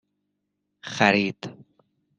خرید 0.91 1.39